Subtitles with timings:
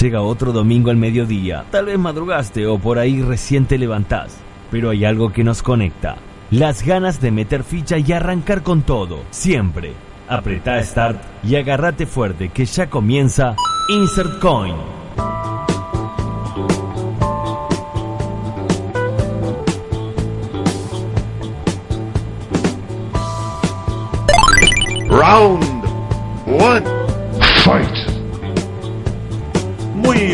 [0.00, 4.34] Llega otro domingo al mediodía, tal vez madrugaste o por ahí recién te levantás,
[4.70, 6.16] pero hay algo que nos conecta.
[6.50, 9.92] Las ganas de meter ficha y arrancar con todo, siempre.
[10.26, 13.56] Apretá Start y agárrate fuerte que ya comienza
[13.90, 14.74] Insert Coin.
[25.10, 25.69] Round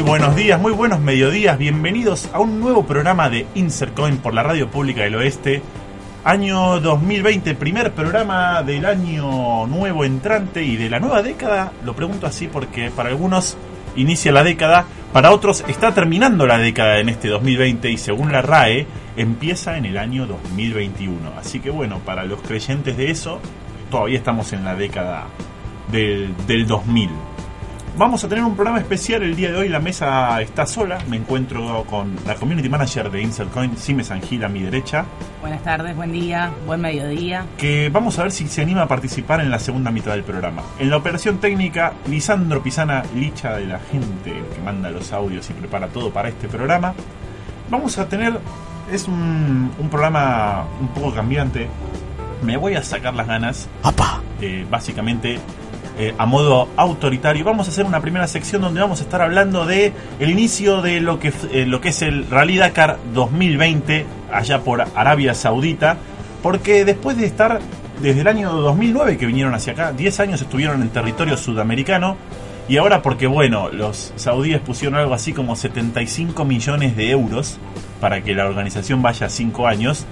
[0.06, 4.44] buenos días, muy buenos mediodías, bienvenidos a un nuevo programa de Insert Coin por la
[4.44, 5.62] Radio Pública del Oeste.
[6.22, 11.72] Año 2020, primer programa del año nuevo entrante y de la nueva década.
[11.84, 13.56] Lo pregunto así porque para algunos
[13.96, 18.42] inicia la década, para otros está terminando la década en este 2020 y según la
[18.42, 21.32] RAE empieza en el año 2021.
[21.36, 23.40] Así que bueno, para los creyentes de eso,
[23.90, 25.24] todavía estamos en la década
[25.90, 27.10] del, del 2000.
[27.98, 29.70] Vamos a tener un programa especial el día de hoy.
[29.70, 30.98] La mesa está sola.
[31.08, 35.06] Me encuentro con la community manager de Insertcoin, Sime Sangil, a mi derecha.
[35.40, 37.46] Buenas tardes, buen día, buen mediodía.
[37.56, 40.62] Que vamos a ver si se anima a participar en la segunda mitad del programa.
[40.78, 45.54] En la operación técnica, Lisandro Pisana, licha de la gente que manda los audios y
[45.54, 46.92] prepara todo para este programa.
[47.70, 48.38] Vamos a tener.
[48.92, 51.66] Es un, un programa un poco cambiante.
[52.42, 53.70] Me voy a sacar las ganas.
[54.42, 55.40] Eh, básicamente
[55.98, 57.44] eh, a modo autoritario.
[57.44, 61.00] Vamos a hacer una primera sección donde vamos a estar hablando de el inicio de
[61.00, 65.96] lo que, eh, lo que es el Rally Dakar 2020 allá por Arabia Saudita,
[66.42, 67.60] porque después de estar
[68.02, 72.16] desde el año 2009 que vinieron hacia acá, 10 años estuvieron en territorio sudamericano,
[72.68, 77.58] y ahora porque bueno, los saudíes pusieron algo así como 75 millones de euros
[78.00, 80.04] para que la organización vaya 5 años,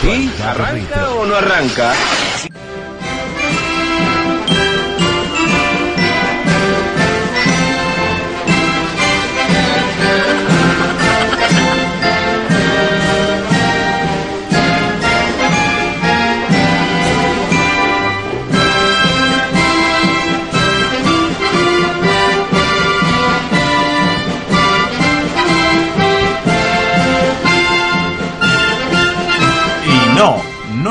[0.00, 0.30] ¿Sí?
[0.42, 1.92] ¿Arranca o no arranca?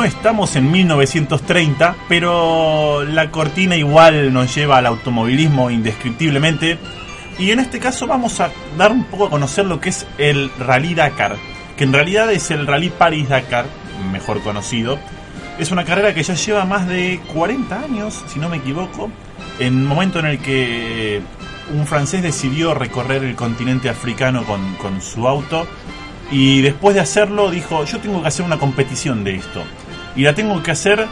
[0.03, 6.77] No estamos en 1930, pero la cortina igual nos lleva al automovilismo indescriptiblemente.
[7.39, 10.51] Y en este caso vamos a dar un poco a conocer lo que es el
[10.59, 11.37] Rally Dakar,
[11.77, 13.65] que en realidad es el Rally Paris Dakar,
[14.11, 14.99] mejor conocido.
[15.57, 19.09] Es una carrera que ya lleva más de 40 años, si no me equivoco,
[19.57, 21.21] en el momento en el que
[21.73, 25.65] un francés decidió recorrer el continente africano con su auto
[26.33, 29.63] y después de hacerlo dijo, yo tengo que hacer una competición de esto.
[30.15, 31.07] Y la tengo que hacer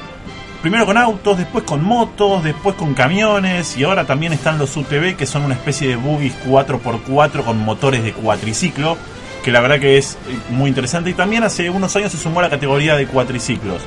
[0.62, 5.16] primero con autos, después con motos, después con camiones y ahora también están los UTV
[5.16, 8.98] que son una especie de buggies 4x4 con motores de cuatriciclo,
[9.44, 10.18] que la verdad que es
[10.52, 13.82] muy interesante y también hace unos años se sumó a la categoría de cuatriciclos.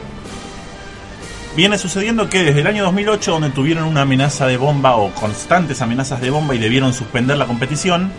[1.56, 5.80] Viene sucediendo que desde el año 2008, donde tuvieron una amenaza de bomba o constantes
[5.80, 8.10] amenazas de bomba y debieron suspender la competición,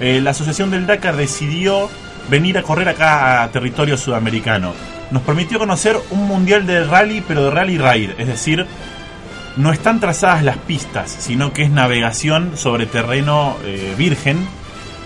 [0.00, 1.88] eh, la Asociación del Dakar decidió
[2.28, 4.74] venir a correr acá a territorio sudamericano
[5.14, 8.66] nos permitió conocer un mundial de rally, pero de rally raid, es decir,
[9.56, 14.44] no están trazadas las pistas, sino que es navegación sobre terreno eh, virgen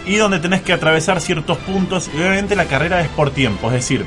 [0.06, 3.74] y donde tenés que atravesar ciertos puntos y obviamente la carrera es por tiempo, es
[3.74, 4.06] decir,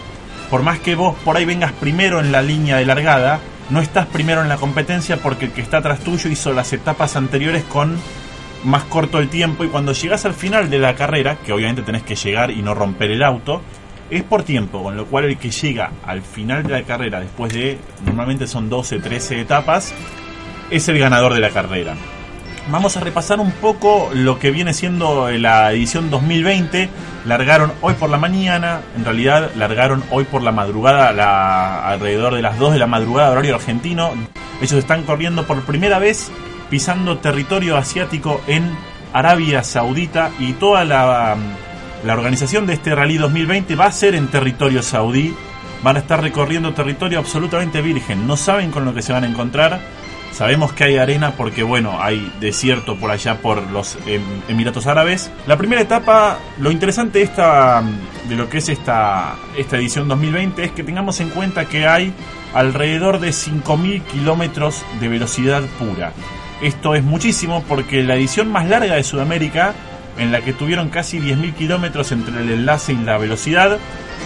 [0.50, 3.40] por más que vos por ahí vengas primero en la línea de largada,
[3.70, 7.16] no estás primero en la competencia porque el que está atrás tuyo hizo las etapas
[7.16, 7.96] anteriores con
[8.64, 12.02] más corto el tiempo y cuando llegas al final de la carrera, que obviamente tenés
[12.02, 13.62] que llegar y no romper el auto,
[14.12, 17.54] es por tiempo, con lo cual el que llega al final de la carrera, después
[17.54, 19.94] de, normalmente son 12, 13 etapas,
[20.70, 21.96] es el ganador de la carrera.
[22.70, 26.90] Vamos a repasar un poco lo que viene siendo la edición 2020.
[27.26, 32.60] Largaron hoy por la mañana, en realidad largaron hoy por la madrugada, alrededor de las
[32.60, 34.12] 2 de la madrugada, horario argentino.
[34.62, 36.32] Ellos están corriendo por primera vez
[36.70, 38.64] pisando territorio asiático en
[39.12, 41.36] Arabia Saudita y toda la
[42.04, 45.36] la organización de este Rally 2020 va a ser en territorio saudí.
[45.84, 48.26] Van a estar recorriendo territorio absolutamente virgen.
[48.26, 49.82] No saben con lo que se van a encontrar.
[50.32, 55.30] Sabemos que hay arena porque, bueno, hay desierto por allá por los em, Emiratos Árabes.
[55.46, 57.84] La primera etapa, lo interesante esta,
[58.28, 62.14] de lo que es esta, esta edición 2020 es que tengamos en cuenta que hay
[62.54, 66.14] alrededor de 5.000 kilómetros de velocidad pura.
[66.62, 69.74] Esto es muchísimo porque la edición más larga de Sudamérica
[70.18, 73.78] en la que tuvieron casi 10.000 kilómetros entre el enlace y la velocidad,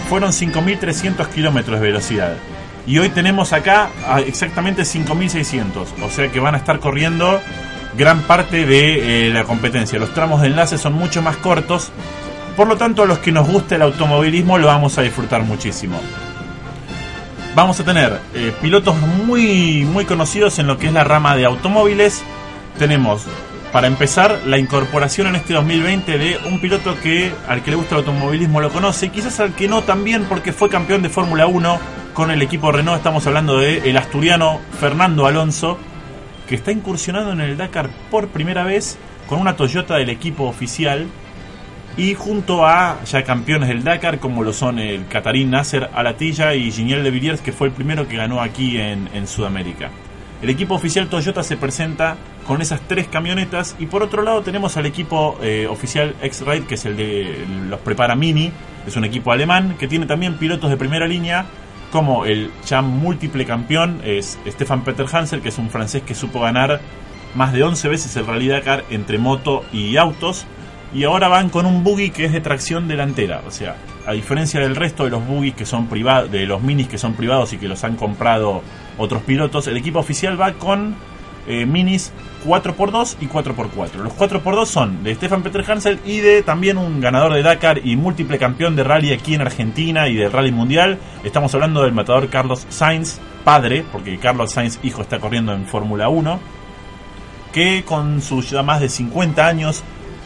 [0.08, 2.36] fueron 5.300 kilómetros de velocidad.
[2.86, 3.90] Y hoy tenemos acá
[4.26, 7.40] exactamente 5.600, o sea que van a estar corriendo
[7.96, 9.98] gran parte de eh, la competencia.
[9.98, 11.90] Los tramos de enlace son mucho más cortos,
[12.56, 16.00] por lo tanto a los que nos gusta el automovilismo lo vamos a disfrutar muchísimo.
[17.56, 18.94] Vamos a tener eh, pilotos
[19.26, 22.22] muy, muy conocidos en lo que es la rama de automóviles.
[22.78, 23.24] Tenemos
[23.76, 27.94] para empezar, la incorporación en este 2020 de un piloto que al que le gusta
[27.94, 31.78] el automovilismo lo conoce, quizás al que no también porque fue campeón de Fórmula 1
[32.14, 35.76] con el equipo Renault, estamos hablando de asturiano Fernando Alonso,
[36.48, 38.96] que está incursionando en el Dakar por primera vez
[39.28, 41.06] con una Toyota del equipo oficial
[41.98, 46.72] y junto a ya campeones del Dakar como lo son el Catarín Nasser Alatilla y
[46.72, 49.90] Giniel de Villiers que fue el primero que ganó aquí en Sudamérica.
[50.40, 52.16] El equipo oficial Toyota se presenta
[52.46, 53.76] con esas tres camionetas.
[53.78, 57.80] Y por otro lado tenemos al equipo eh, oficial X-Ride que es el de los
[57.80, 58.52] prepara Mini,
[58.86, 61.46] es un equipo alemán que tiene también pilotos de primera línea
[61.90, 66.40] como el ya múltiple campeón es Stefan Peter Hansel que es un francés que supo
[66.40, 66.80] ganar
[67.34, 70.46] más de 11 veces el Rally Dakar entre moto y autos.
[70.94, 73.76] Y ahora van con un buggy que es de tracción delantera, o sea,
[74.06, 77.14] a diferencia del resto de los buggies que son privados, de los minis que son
[77.14, 78.62] privados y que los han comprado
[78.96, 80.94] otros pilotos, el equipo oficial va con
[81.46, 82.12] eh, minis
[82.44, 83.94] 4x2 y 4x4.
[83.96, 87.96] Los 4x2 son de Stefan Peter Hansel y de también un ganador de Dakar y
[87.96, 90.98] múltiple campeón de rally aquí en Argentina y del rally mundial.
[91.24, 96.08] Estamos hablando del matador Carlos Sainz, padre, porque Carlos Sainz hijo está corriendo en Fórmula
[96.08, 96.40] 1,
[97.52, 99.82] que con sus ya más de 50 años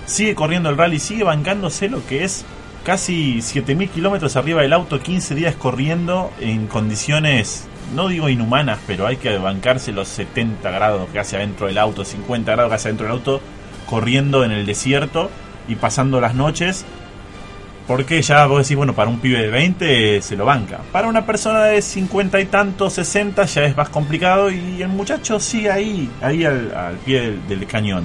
[0.06, 2.44] sigue corriendo el rally, sigue bancándose lo que es
[2.84, 9.06] casi 7000 kilómetros arriba del auto, 15 días corriendo en condiciones, no digo inhumanas, pero
[9.06, 12.88] hay que bancarse los 70 grados que hace adentro del auto, 50 grados que hace
[12.88, 13.40] adentro del auto,
[13.86, 15.30] corriendo en el desierto
[15.68, 16.84] y pasando las noches.
[17.86, 20.78] Porque ya vos decís, bueno, para un pibe de 20 se lo banca.
[20.92, 25.40] Para una persona de 50 y tanto, 60 ya es más complicado y el muchacho
[25.40, 28.04] sigue ahí, ahí al, pie del cañón.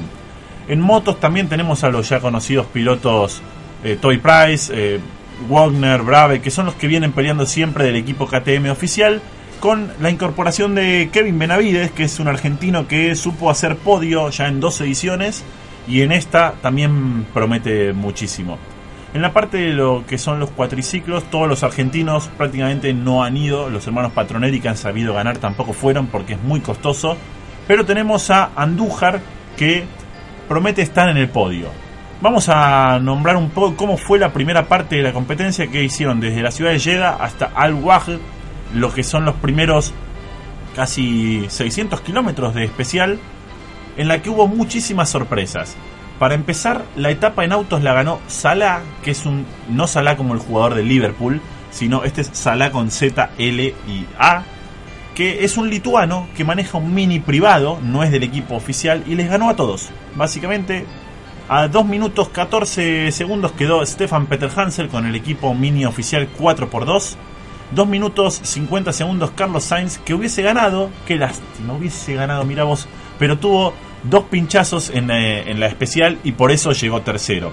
[0.68, 3.44] En motos también tenemos a los ya conocidos pilotos
[3.84, 5.00] eh, Toy Price, eh,
[5.48, 9.22] Wagner, Brave, que son los que vienen peleando siempre del equipo KTM oficial,
[9.60, 14.48] con la incorporación de Kevin Benavides, que es un argentino que supo hacer podio ya
[14.48, 15.44] en dos ediciones
[15.88, 18.58] y en esta también promete muchísimo.
[19.14, 23.38] En la parte de lo que son los cuatriciclos, todos los argentinos prácticamente no han
[23.38, 27.16] ido, los hermanos Patronelli que han sabido ganar tampoco fueron porque es muy costoso,
[27.68, 29.22] pero tenemos a Andújar
[29.56, 29.86] que
[30.50, 31.70] promete estar en el podio.
[32.22, 36.20] Vamos a nombrar un poco cómo fue la primera parte de la competencia que hicieron
[36.20, 38.20] desde la ciudad de Jeddah hasta Al-Wajh,
[38.74, 39.94] lo que son los primeros
[40.76, 43.20] casi 600 kilómetros de especial,
[43.98, 45.76] en la que hubo muchísimas sorpresas.
[46.20, 50.34] Para empezar, la etapa en autos la ganó Salah, que es un no Salah como
[50.34, 51.42] el jugador de Liverpool,
[51.72, 54.44] sino este es Salah con Z, L y A,
[55.14, 59.16] que es un lituano que maneja un mini privado, no es del equipo oficial, y
[59.16, 59.90] les ganó a todos.
[60.16, 60.86] Básicamente,
[61.48, 67.16] a 2 minutos 14 segundos quedó Stefan Peter Hansel con el equipo mini oficial 4x2.
[67.72, 72.88] 2 minutos 50 segundos Carlos Sainz, que hubiese ganado, qué lástima, hubiese ganado, mira vos,
[73.18, 77.52] pero tuvo dos pinchazos en, eh, en la especial y por eso llegó tercero.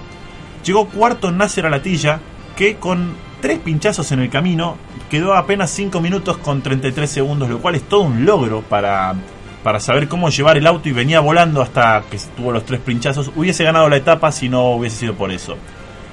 [0.64, 2.20] Llegó cuarto Nasser Alatilla,
[2.56, 4.76] que con tres pinchazos en el camino
[5.10, 9.14] quedó apenas 5 minutos con 33 segundos, lo cual es todo un logro para,
[9.62, 13.30] para saber cómo llevar el auto y venía volando hasta que tuvo los tres pinchazos.
[13.36, 15.56] Hubiese ganado la etapa si no hubiese sido por eso.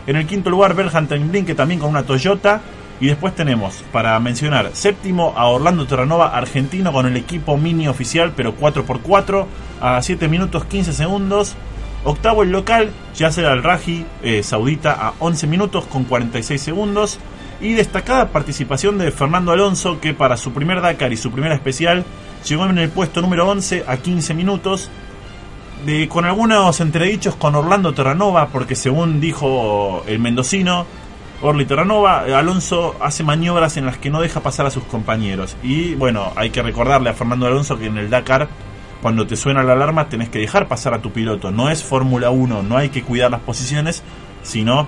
[0.08, 2.62] En el quinto lugar, Berhan Blink, que también con una Toyota.
[3.01, 8.34] Y después tenemos, para mencionar, séptimo a Orlando Terranova, argentino con el equipo mini oficial,
[8.36, 9.46] pero 4x4,
[9.79, 11.56] a 7 minutos 15 segundos.
[12.03, 17.20] Octavo el local, Yasser Al-Raji, eh, saudita, a 11 minutos con 46 segundos.
[17.62, 22.06] Y destacada participación de Fernando Alonso, que para su primer Dakar y su primera especial
[22.48, 24.89] llegó en el puesto número 11 a 15 minutos.
[25.86, 30.86] De, con algunos entredichos con Orlando Terranova, porque según dijo el mendocino,
[31.41, 35.55] Orly Terranova, Alonso hace maniobras en las que no deja pasar a sus compañeros.
[35.63, 38.50] Y bueno, hay que recordarle a Fernando Alonso que en el Dakar,
[39.01, 41.50] cuando te suena la alarma, tenés que dejar pasar a tu piloto.
[41.50, 44.03] No es Fórmula 1, no hay que cuidar las posiciones,
[44.43, 44.88] sino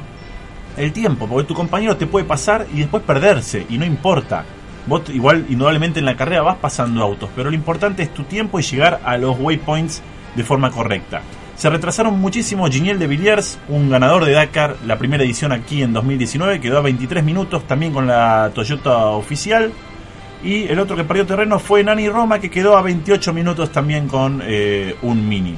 [0.76, 4.44] el tiempo, porque tu compañero te puede pasar y después perderse, y no importa.
[4.88, 8.60] Vos igual, indudablemente en la carrera vas pasando autos, pero lo importante es tu tiempo
[8.60, 10.02] y llegar a los waypoints
[10.36, 11.22] de forma correcta.
[11.62, 15.94] Se retrasaron muchísimo Giniel de Villiers, un ganador de Dakar, la primera edición aquí en
[15.94, 19.72] 2019, quedó a 23 minutos también con la Toyota oficial.
[20.44, 24.08] Y el otro que perdió terreno fue Nani Roma, que quedó a 28 minutos también
[24.08, 25.56] con eh, un Mini.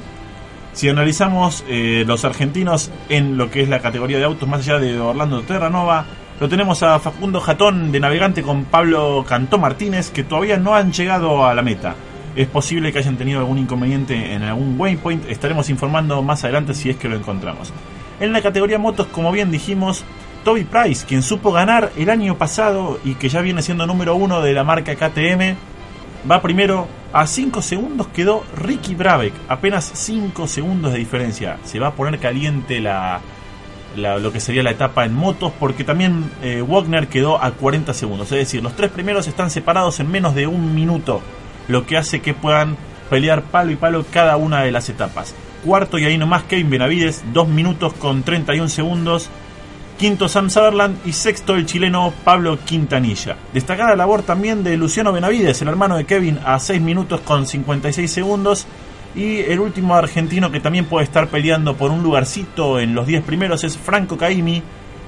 [0.74, 4.78] Si analizamos eh, los argentinos en lo que es la categoría de autos, más allá
[4.78, 6.04] de Orlando Terranova,
[6.38, 10.92] lo tenemos a Facundo Jatón de navegante con Pablo Cantó Martínez, que todavía no han
[10.92, 11.94] llegado a la meta.
[12.36, 15.28] Es posible que hayan tenido algún inconveniente en algún waypoint.
[15.30, 17.72] Estaremos informando más adelante si es que lo encontramos.
[18.18, 20.04] En la categoría motos, como bien dijimos,
[20.44, 24.42] Toby Price, quien supo ganar el año pasado y que ya viene siendo número uno
[24.42, 25.56] de la marca KTM,
[26.30, 26.88] va primero.
[27.12, 31.58] A 5 segundos quedó Ricky Brabeck, apenas 5 segundos de diferencia.
[31.62, 33.20] Se va a poner caliente la,
[33.94, 38.32] lo que sería la etapa en motos, porque también eh, Wagner quedó a 40 segundos.
[38.32, 41.22] Es decir, los tres primeros están separados en menos de un minuto
[41.68, 42.76] lo que hace que puedan
[43.10, 45.34] pelear palo y palo cada una de las etapas.
[45.64, 49.30] Cuarto y ahí nomás Kevin Benavides, 2 minutos con 31 segundos.
[49.98, 53.36] Quinto Sam Sutherland y sexto el chileno Pablo Quintanilla.
[53.52, 58.10] Destacada labor también de Luciano Benavides, el hermano de Kevin, a 6 minutos con 56
[58.10, 58.66] segundos.
[59.14, 63.22] Y el último argentino que también puede estar peleando por un lugarcito en los 10
[63.22, 64.60] primeros es Franco Caimi,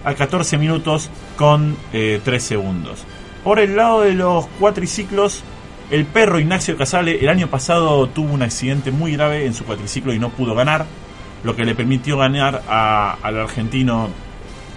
[0.05, 3.05] a 14 minutos con 3 eh, segundos.
[3.43, 5.43] Por el lado de los cuatriciclos,
[5.91, 10.13] el perro Ignacio Casale el año pasado tuvo un accidente muy grave en su cuatriciclo
[10.13, 10.87] y no pudo ganar,
[11.45, 14.09] lo que le permitió ganar al argentino,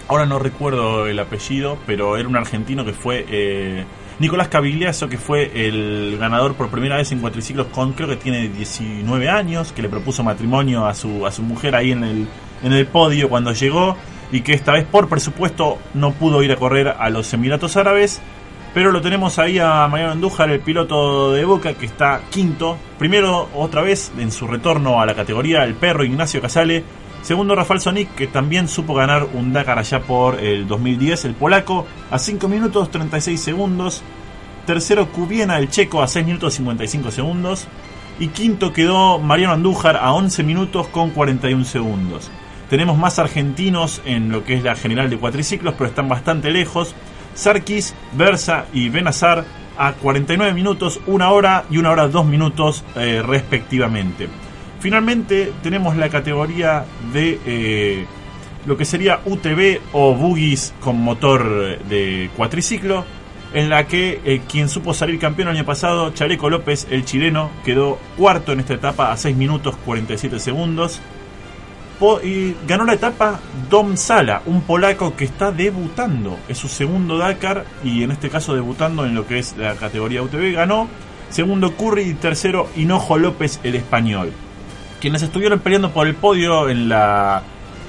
[0.08, 3.84] ahora no recuerdo el apellido, pero era un argentino que fue eh,
[4.20, 8.48] Nicolás Cavigliaso, que fue el ganador por primera vez en cuatriciclos con, creo que tiene
[8.48, 12.28] 19 años, que le propuso matrimonio a su, a su mujer ahí en el,
[12.62, 13.96] en el podio cuando llegó
[14.30, 18.20] y que esta vez por presupuesto no pudo ir a correr a los Emiratos Árabes
[18.72, 22.76] pero lo tenemos ahí a Mariano Andújar, el piloto de Boca, que está quinto.
[22.98, 26.84] Primero, otra vez, en su retorno a la categoría, el perro Ignacio Casale.
[27.22, 31.86] Segundo, Rafael Sonic, que también supo ganar un Dakar allá por el 2010, el polaco,
[32.10, 34.02] a 5 minutos 36 segundos.
[34.66, 37.66] Tercero, Cubiena, el checo, a 6 minutos 55 segundos.
[38.20, 42.30] Y quinto quedó Mariano Andújar a 11 minutos con 41 segundos.
[42.68, 46.94] Tenemos más argentinos en lo que es la general de cuatriciclos, pero están bastante lejos.
[47.40, 49.44] Sarkis, Versa y Benazar
[49.78, 54.28] a 49 minutos, 1 hora y 1 hora 2 minutos eh, respectivamente.
[54.78, 58.06] Finalmente tenemos la categoría de eh,
[58.66, 63.06] lo que sería UTV o buggies con motor de cuatriciclo,
[63.54, 67.50] en la que eh, quien supo salir campeón el año pasado, Chaleco López, el chileno,
[67.64, 71.00] quedó cuarto en esta etapa a 6 minutos 47 segundos
[72.22, 76.38] y ganó la etapa Dom Sala, un polaco que está debutando.
[76.48, 80.22] Es su segundo Dakar y en este caso debutando en lo que es la categoría
[80.22, 80.52] UTV.
[80.54, 80.88] Ganó
[81.28, 84.32] segundo Curry y tercero Hinojo López, el español.
[85.00, 87.42] Quienes estuvieron peleando por el podio en la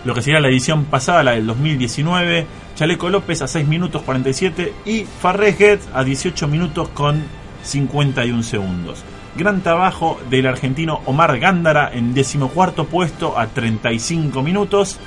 [0.04, 2.46] lo que sería la edición pasada, la del 2019.
[2.76, 7.24] Chaleco López a 6 minutos 47 y Farrejet a 18 minutos con
[7.64, 9.04] 51 segundos.
[9.36, 15.00] Gran trabajo del argentino Omar Gándara en decimocuarto puesto a 35 minutos.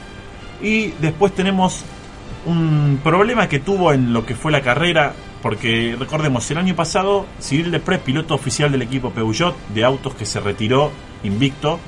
[0.63, 1.85] Y después tenemos
[2.47, 5.15] un problema que tuvo en lo que fue la carrera.
[5.43, 10.25] porque recordemos, el año pasado Cyril Deprez, piloto oficial del equipo Peugeot de autos que
[10.25, 10.91] se retiró
[11.23, 11.79] invicto,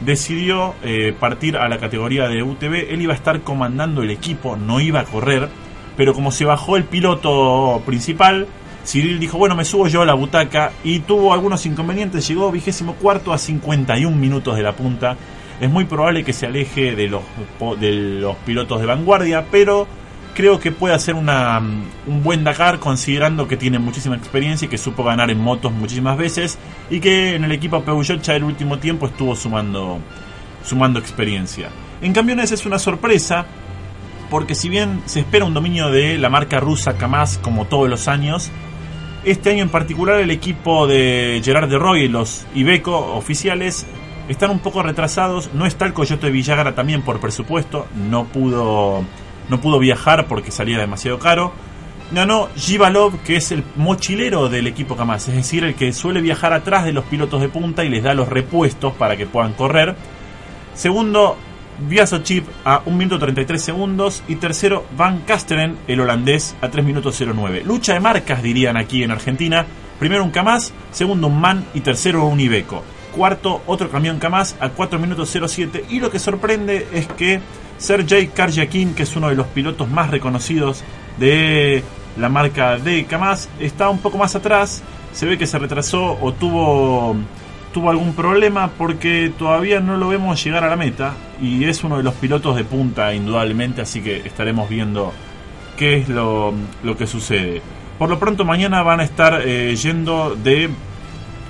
[0.00, 2.90] decidió eh, partir a la categoría de UTV.
[2.90, 5.50] Él iba a estar comandando el equipo, no iba a correr,
[5.96, 8.46] pero como se bajó el piloto principal,
[8.86, 12.94] Cyril dijo, bueno, me subo yo a la butaca y tuvo algunos inconvenientes, llegó vigésimo
[12.94, 15.16] cuarto a 51 minutos de la punta.
[15.60, 17.22] Es muy probable que se aleje de los,
[17.80, 19.88] de los pilotos de vanguardia, pero
[20.34, 24.78] creo que puede hacer una, un buen Dakar considerando que tiene muchísima experiencia y que
[24.78, 28.78] supo ganar en motos muchísimas veces y que en el equipo Peugeot ya el último
[28.78, 29.98] tiempo estuvo sumando,
[30.62, 31.70] sumando experiencia.
[32.02, 33.46] En camiones es una sorpresa
[34.30, 38.06] porque si bien se espera un dominio de la marca rusa Kamaz como todos los
[38.06, 38.50] años,
[39.26, 43.84] este año en particular el equipo de Gerard de Roy y los Ibeco oficiales
[44.28, 45.50] están un poco retrasados.
[45.52, 49.04] No está el Coyote de Villagra también por presupuesto, no pudo
[49.48, 51.52] no pudo viajar porque salía demasiado caro.
[52.12, 56.52] Ganó Givalov, que es el mochilero del equipo Kamaz, es decir, el que suele viajar
[56.52, 59.96] atrás de los pilotos de punta y les da los repuestos para que puedan correr.
[60.74, 61.36] Segundo,
[62.22, 64.22] Chip a 1 minuto 33 segundos.
[64.28, 67.62] Y tercero, Van Kasteren, el holandés, a 3 minutos 09.
[67.64, 69.66] Lucha de marcas, dirían aquí en Argentina.
[69.98, 72.82] Primero un Kamaz, segundo un MAN y tercero un Ibeco.
[73.14, 75.86] Cuarto, otro camión Kamaz a 4 minutos 07.
[75.88, 77.40] Y lo que sorprende es que
[77.78, 80.84] Sergei Karjakin, que es uno de los pilotos más reconocidos
[81.18, 81.82] de
[82.16, 84.82] la marca de Kamaz, está un poco más atrás.
[85.12, 87.16] Se ve que se retrasó o tuvo,
[87.76, 91.12] tuvo algún problema porque todavía no lo vemos llegar a la meta.
[91.42, 95.12] Y es uno de los pilotos de punta, indudablemente, así que estaremos viendo
[95.76, 96.54] qué es lo,
[96.96, 97.60] que sucede.
[97.98, 100.70] Por lo pronto, mañana van a estar eh, yendo de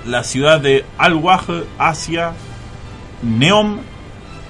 [0.05, 1.45] la ciudad de Al-Waj
[1.79, 2.33] hacia
[3.23, 3.77] Neom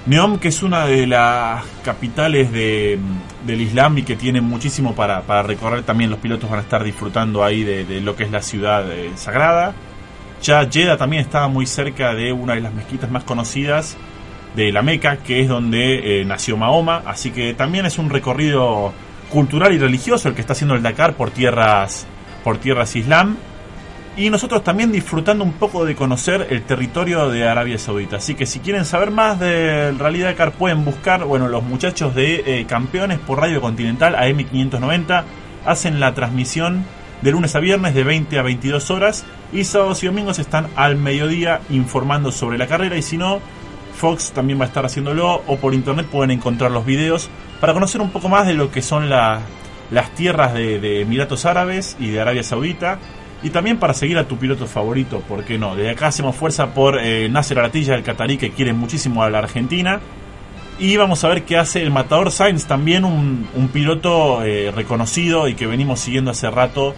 [0.06, 2.98] Neom, que es una de las capitales de,
[3.46, 7.44] del Islam y que tiene muchísimo para, recorrer, también los pilotos van a estar disfrutando
[7.44, 9.74] ahí de, lo que es la ciudad eh, sagrada.
[10.42, 13.96] Ya Jeddah también estaba muy cerca de una de las mezquitas más conocidas
[14.54, 18.92] de la Meca, que es donde eh, nació Mahoma, así que también es un recorrido
[19.30, 22.06] cultural y religioso el que está haciendo el Dakar por tierras,
[22.44, 23.36] por tierras islam.
[24.16, 28.16] Y nosotros también disfrutando un poco de conocer el territorio de Arabia Saudita.
[28.16, 32.42] Así que si quieren saber más de Realidad Car pueden buscar, bueno, los muchachos de
[32.44, 35.22] eh, Campeones por Radio Continental AM590
[35.64, 36.84] hacen la transmisión
[37.22, 40.96] de lunes a viernes de 20 a 22 horas y sábados y domingos están al
[40.96, 43.40] mediodía informando sobre la carrera y si no,
[43.96, 47.30] Fox también va a estar haciéndolo o por internet pueden encontrar los videos
[47.60, 49.40] para conocer un poco más de lo que son las
[50.14, 52.98] tierras de, de Emiratos Árabes y de Arabia Saudita
[53.42, 55.76] y también para seguir a tu piloto favorito, ¿por qué no?
[55.76, 59.38] Desde acá hacemos fuerza por eh, Nasser Aratilla, el catarí, que quiere muchísimo a la
[59.38, 60.00] Argentina.
[60.80, 65.54] Y vamos a ver qué hace el Matador Sainz, también un, piloto eh, reconocido y
[65.54, 66.94] que venimos siguiendo hace rato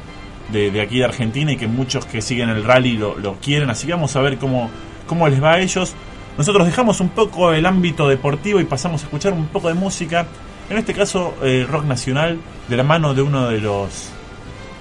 [0.53, 3.71] de, aquí de Argentina y que muchos que siguen el rally lo, quieren.
[3.71, 4.71] Así que vamos a ver cómo,
[5.07, 5.95] cómo les va a ellos.
[6.39, 10.27] Nosotros dejamos un poco el ámbito deportivo y pasamos a escuchar un poco de música.
[10.69, 14.11] En este caso, eh, rock nacional, de la mano de uno de los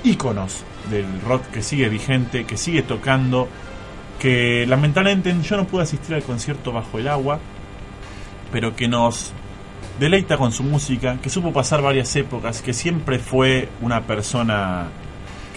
[0.04, 3.48] íconos del rock que sigue vigente, que sigue tocando,
[4.20, 7.40] que lamentablemente yo no pude asistir al concierto bajo el agua,
[8.52, 9.34] pero que nos
[10.00, 14.88] deleita con su música, que supo pasar varias épocas, que siempre fue una persona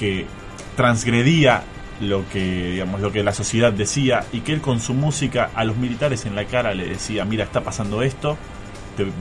[0.03, 0.27] que
[0.75, 1.63] transgredía
[2.01, 5.63] lo que digamos lo que la sociedad decía y que él con su música a
[5.65, 8.37] los militares en la cara le decía mira está pasando esto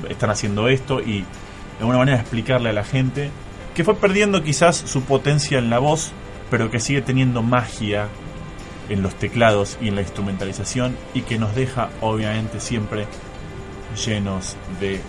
[0.09, 1.25] están haciendo esto y de
[1.81, 3.29] alguna manera explicarle a la gente
[3.75, 6.13] que fue perdiendo quizás su potencia en la voz,
[6.49, 8.07] pero que sigue teniendo magia
[8.89, 13.05] en los teclados y en la instrumentalización y que nos deja obviamente siempre
[14.03, 14.99] llenos de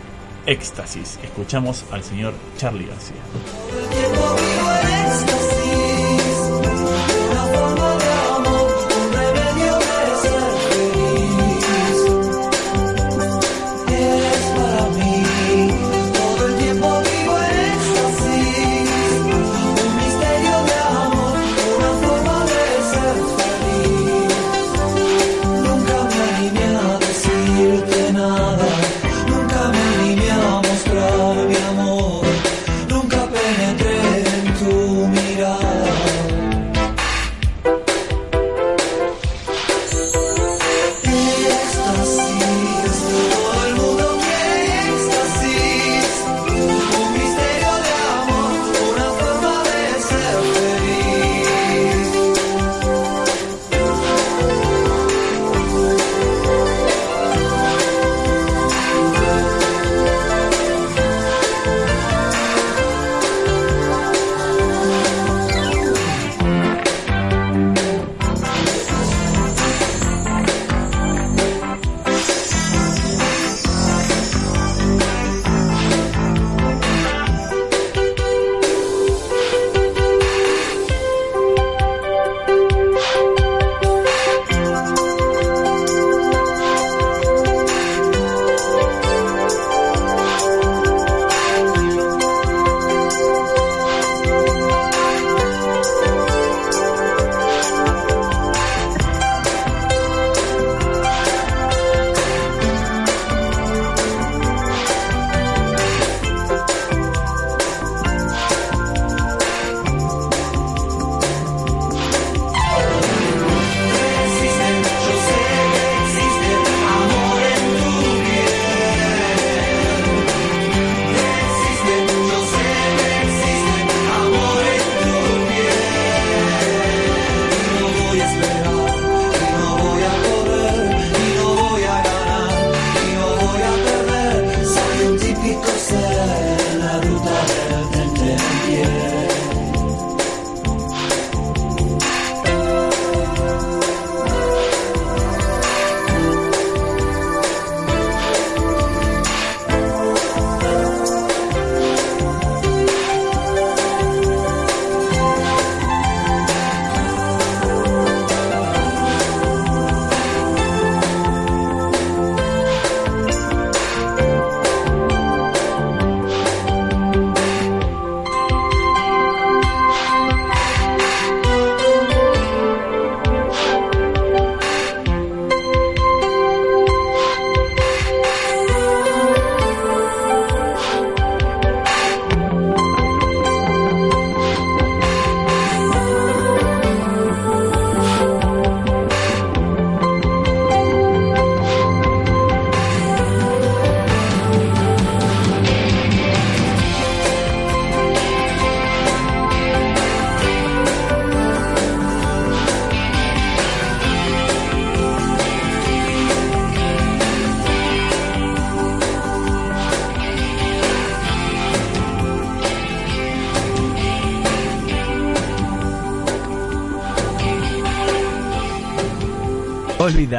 [0.44, 1.18] éxtasis.
[1.22, 4.51] Escuchamos al señor Charlie García.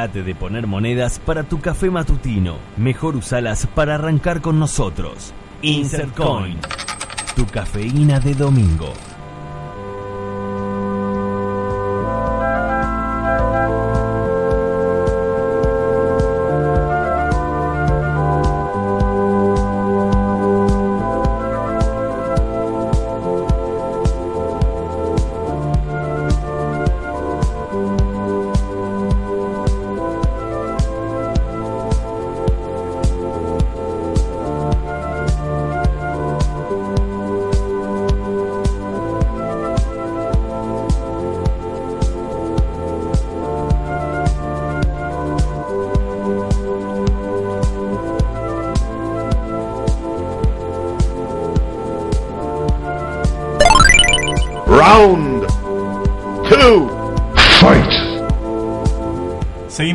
[0.04, 2.58] Olvídate de poner monedas para tu café matutino.
[2.76, 5.32] Mejor usalas para arrancar con nosotros.
[5.62, 6.58] Insert Coin.
[7.34, 8.92] Tu cafeína de domingo.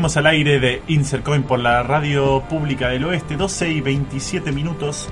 [0.09, 5.07] Seguimos al aire de Insercoin por la radio pública del oeste, 12 y 27 minutos.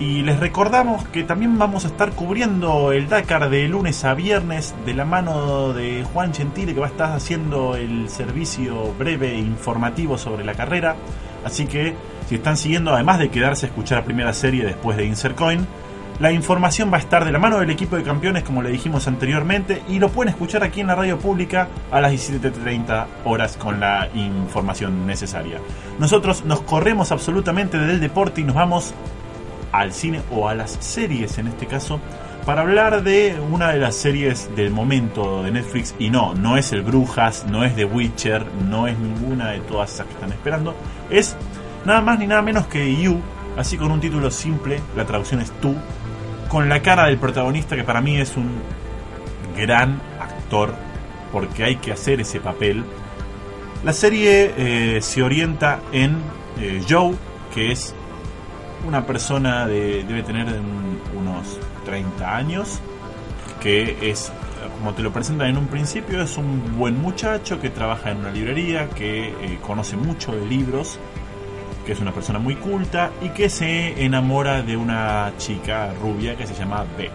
[0.00, 4.74] Y les recordamos que también vamos a estar cubriendo el Dakar de lunes a viernes
[4.86, 9.38] de la mano de Juan Gentile que va a estar haciendo el servicio breve e
[9.38, 10.96] informativo sobre la carrera.
[11.44, 11.94] Así que
[12.26, 15.66] si están siguiendo, además de quedarse a escuchar la primera serie después de Insercoin,
[16.20, 19.08] la información va a estar de la mano del equipo de campeones, como le dijimos
[19.08, 23.80] anteriormente, y lo pueden escuchar aquí en la radio pública a las 17.30 horas con
[23.80, 25.58] la información necesaria.
[25.98, 28.94] Nosotros nos corremos absolutamente del deporte y nos vamos
[29.72, 31.98] al cine o a las series en este caso
[32.44, 36.72] para hablar de una de las series del momento de Netflix y no, no es
[36.72, 40.74] el Brujas, no es The Witcher, no es ninguna de todas esas que están esperando,
[41.08, 41.36] es
[41.84, 43.20] nada más ni nada menos que You,
[43.56, 45.74] así con un título simple, la traducción es Tú,
[46.52, 48.60] con la cara del protagonista que para mí es un
[49.56, 50.74] gran actor
[51.32, 52.84] porque hay que hacer ese papel.
[53.82, 56.18] La serie eh, se orienta en
[56.60, 57.14] eh, Joe,
[57.54, 57.94] que es
[58.86, 60.46] una persona de, debe tener
[61.18, 62.80] unos 30 años,
[63.58, 64.30] que es,
[64.78, 68.30] como te lo presentan en un principio, es un buen muchacho que trabaja en una
[68.30, 70.98] librería, que eh, conoce mucho de libros
[71.84, 76.46] que es una persona muy culta y que se enamora de una chica rubia que
[76.46, 77.12] se llama Beck.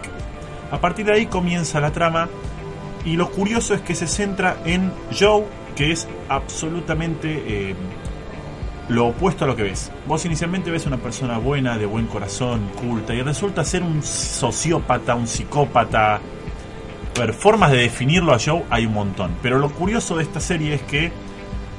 [0.70, 2.28] A partir de ahí comienza la trama
[3.04, 7.74] y lo curioso es que se centra en Joe, que es absolutamente eh,
[8.88, 9.90] lo opuesto a lo que ves.
[10.06, 15.14] Vos inicialmente ves una persona buena, de buen corazón, culta, y resulta ser un sociópata,
[15.14, 16.16] un psicópata.
[16.16, 16.20] A
[17.20, 20.74] ver, formas de definirlo a Joe hay un montón, pero lo curioso de esta serie
[20.74, 21.12] es que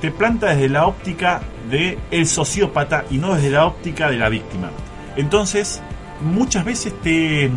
[0.01, 4.29] te planta desde la óptica de el sociópata y no desde la óptica de la
[4.29, 4.69] víctima.
[5.15, 5.81] Entonces,
[6.21, 7.51] muchas veces te,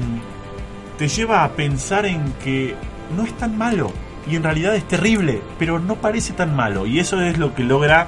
[0.99, 2.75] te lleva a pensar en que
[3.17, 3.93] no es tan malo
[4.31, 6.87] y en realidad es terrible, pero no parece tan malo.
[6.87, 8.07] Y eso es lo que logra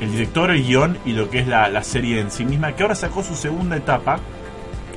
[0.00, 2.82] el director, el guion y lo que es la, la serie en sí misma, que
[2.82, 4.18] ahora sacó su segunda etapa,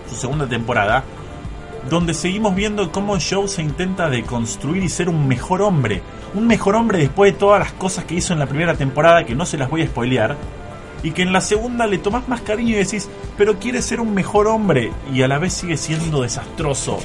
[0.09, 1.03] su segunda temporada,
[1.89, 6.01] donde seguimos viendo cómo Joe se intenta deconstruir y ser un mejor hombre.
[6.33, 9.35] Un mejor hombre después de todas las cosas que hizo en la primera temporada, que
[9.35, 10.37] no se las voy a spoilear.
[11.01, 14.13] Y que en la segunda le tomás más cariño y decís, pero quiere ser un
[14.13, 14.91] mejor hombre.
[15.13, 16.99] Y a la vez sigue siendo desastroso.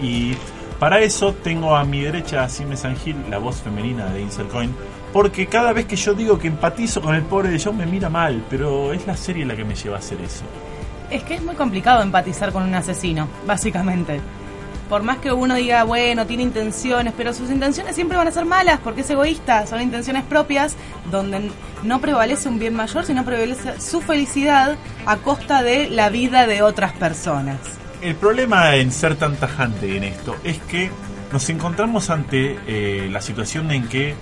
[0.00, 0.34] Y
[0.78, 4.74] para eso tengo a mi derecha a Sime Sangil, la voz femenina de Inselcoin.
[5.12, 8.08] Porque cada vez que yo digo que empatizo con el pobre de Joe me mira
[8.08, 10.42] mal, pero es la serie la que me lleva a hacer eso.
[11.10, 14.20] Es que es muy complicado empatizar con un asesino, básicamente.
[14.92, 18.44] Por más que uno diga, bueno, tiene intenciones, pero sus intenciones siempre van a ser
[18.44, 20.76] malas porque es egoísta, son intenciones propias
[21.10, 21.50] donde
[21.82, 24.76] no prevalece un bien mayor, sino prevalece su felicidad
[25.06, 27.56] a costa de la vida de otras personas.
[28.02, 30.90] El problema en ser tan tajante en esto es que
[31.32, 34.14] nos encontramos ante eh, la situación en que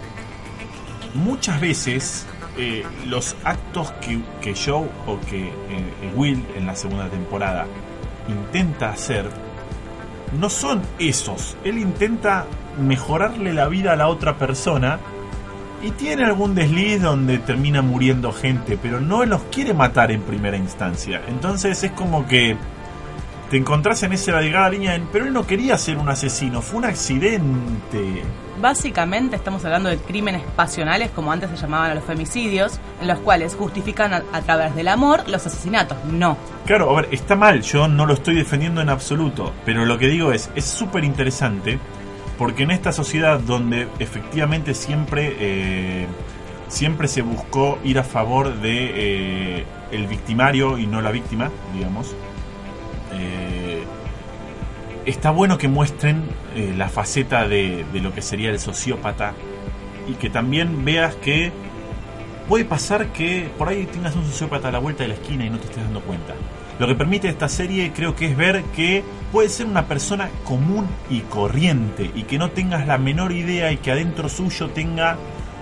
[1.15, 7.09] muchas veces eh, los actos que, que, Joe o que eh, Will en la segunda
[7.09, 7.67] temporada
[8.29, 9.50] intenta hacer
[10.39, 11.57] no son esos.
[11.65, 12.47] Él intenta
[12.81, 14.99] mejorarle la vida a la otra persona
[15.83, 20.57] y tiene algún desliz donde termina muriendo gente, pero no los quiere matar en primera
[20.57, 21.23] instancia.
[21.29, 22.57] Entonces es como que
[23.51, 26.85] te encontrás en esa delgada línea, pero él no quería ser un asesino, fue un
[26.85, 28.23] accidente.
[28.61, 33.57] Básicamente estamos hablando de crímenes pasionales, como antes se llamaban los femicidios, en los cuales
[33.57, 35.99] justifican a, través del amor los asesinatos.
[36.05, 36.37] No.
[36.71, 40.07] Claro, a ver, está mal, yo no lo estoy defendiendo en absoluto, pero lo que
[40.07, 41.81] digo es, es súper interesante,
[42.39, 45.35] porque en esta sociedad donde efectivamente siempre...
[45.41, 46.07] Eh,
[46.69, 52.15] siempre se buscó ir a favor de eh, el victimario y no la víctima, digamos.
[53.15, 53.83] Eh,
[55.07, 56.23] está bueno que muestren
[56.77, 59.35] la faceta de, lo que sería el sociópata
[60.07, 61.51] y que también veas que
[62.47, 65.51] puede pasar que por ahí tengas un sociópata a la vuelta de la esquina y
[65.51, 66.35] no te estés dando cuenta.
[66.81, 70.87] Lo que permite esta serie creo que es ver que puede ser una persona común
[71.11, 75.19] y corriente y que no tengas la menor idea y que adentro suyo tenga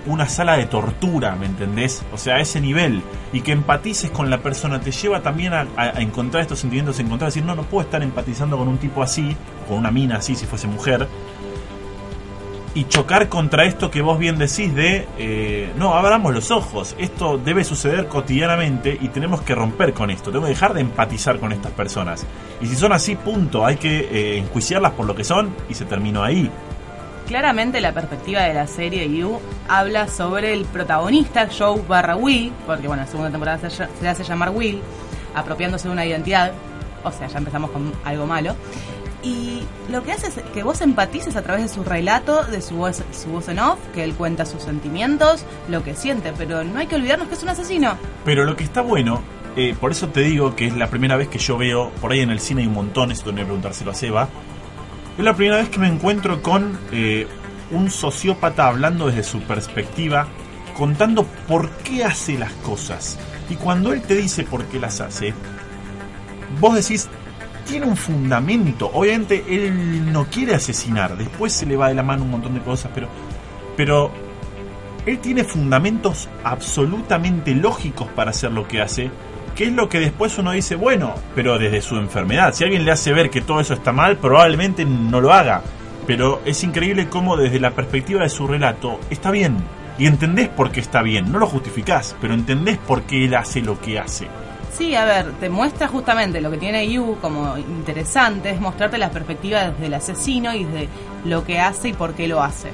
[0.06, 2.04] una sala de tortura, ¿me entendés?
[2.12, 3.02] O sea, a ese nivel.
[3.32, 7.44] Y que empatices con la persona te lleva también a, encontrar estos sentimientos encontrar, decir,
[7.44, 10.68] no, no puedo estar empatizando con un tipo así, con una mina así si fuese
[10.68, 11.08] mujer,
[12.78, 17.36] y chocar contra esto que vos bien decís de, eh, no, abramos los ojos, esto
[17.36, 21.52] debe suceder cotidianamente y tenemos que romper con esto, tengo que dejar de empatizar con
[21.52, 22.24] estas personas.
[22.60, 25.86] Y si son así, punto, hay que eh, enjuiciarlas por lo que son y se
[25.86, 26.48] terminó ahí.
[27.26, 32.86] Claramente la perspectiva de la serie You habla sobre el protagonista Joe barra Will, porque
[32.86, 34.80] bueno, la segunda temporada se, hace llamar Will,
[35.34, 36.52] apropiándose de una identidad,
[37.02, 38.54] o sea, ya empezamos con algo malo.
[39.22, 42.76] Y lo que hace es que vos empatices a través de su relato, de su
[42.76, 43.02] voz,
[43.48, 47.28] en off, que él cuenta sus sentimientos, lo que siente, pero no hay que olvidarnos
[47.28, 47.96] que es un asesino.
[48.24, 49.20] Pero lo que está bueno,
[49.56, 52.20] eh, por eso te digo que es la primera vez que yo veo, por ahí
[52.20, 54.28] en el cine hay un montón, esto no voy a preguntárselo a Seba,
[55.18, 57.26] es la primera vez que me encuentro con eh,
[57.72, 60.28] un sociópata hablando desde su perspectiva,
[60.76, 63.18] contando por qué hace las cosas.
[63.50, 65.34] Y cuando él te dice por qué las hace,
[66.60, 67.08] vos decís,
[67.68, 68.90] tiene un fundamento.
[68.92, 72.60] Obviamente él no quiere asesinar, después se le va de la mano un montón de
[72.60, 73.08] cosas, pero,
[73.76, 74.10] pero
[75.06, 79.10] él tiene fundamentos absolutamente lógicos para hacer lo que hace,
[79.54, 82.92] que es lo que después uno dice, bueno, pero desde su enfermedad, si alguien le
[82.92, 85.62] hace ver que todo eso está mal, probablemente no lo haga.
[86.06, 89.56] Pero es increíble cómo desde la perspectiva de su relato está bien.
[89.98, 93.60] Y entendés por qué está bien, no lo justificás, pero entendés por qué él hace
[93.60, 94.28] lo que hace.
[94.78, 99.10] Sí, a ver, te muestra justamente lo que tiene Yu como interesante, es mostrarte la
[99.10, 100.88] perspectiva desde el asesino y de
[101.24, 102.70] lo que hace y por qué lo hace.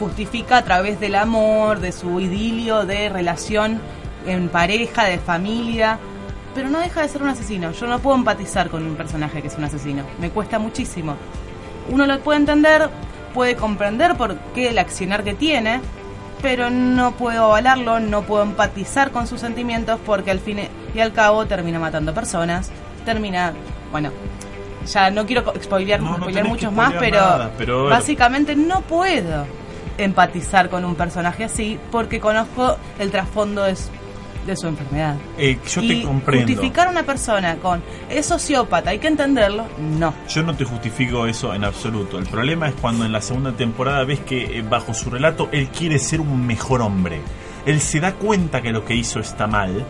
[0.00, 3.78] Justifica a través del amor, de su idilio, de relación
[4.26, 5.98] en pareja, de familia,
[6.54, 7.72] pero no deja de ser un asesino.
[7.72, 11.14] Yo no puedo empatizar con un personaje que es un asesino, me cuesta muchísimo.
[11.90, 12.88] Uno lo puede entender,
[13.34, 15.82] puede comprender por qué el accionar que tiene,
[16.42, 20.60] pero no puedo avalarlo, no puedo empatizar con sus sentimientos porque al fin
[20.94, 22.70] y al cabo termina matando personas,
[23.04, 23.52] termina,
[23.90, 24.10] bueno,
[24.86, 29.46] ya no quiero spoilear, muchos más, pero, básicamente no puedo
[29.98, 33.76] empatizar con un personaje así porque conozco el trasfondo de,
[34.48, 35.16] de su enfermedad.
[35.36, 36.46] Eh, yo te comprendo.
[36.46, 40.14] Justificar a una persona con es sociópata, hay que entenderlo, no.
[40.28, 42.18] Yo no te justifico eso en absoluto.
[42.18, 45.68] El problema es cuando en la segunda temporada ves que eh, bajo su relato él
[45.68, 47.20] quiere ser un mejor hombre.
[47.66, 49.84] Él se da cuenta que lo que hizo está mal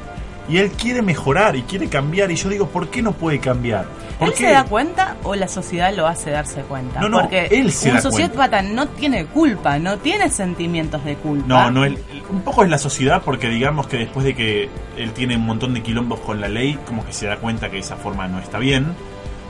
[0.49, 3.87] y él quiere mejorar y quiere cambiar y yo digo, ¿por qué no puede cambiar?
[4.21, 7.01] ¿Él se da cuenta o la sociedad lo hace darse cuenta?
[7.01, 11.47] No, no, Porque él se un sociópata no tiene culpa, no tiene sentimientos de culpa.
[11.47, 11.99] No, no, él,
[12.31, 15.75] un poco es la sociedad porque digamos que después de que él tiene un montón
[15.75, 18.59] de quilombos con la ley, como que se da cuenta que esa forma no está
[18.59, 18.87] bien,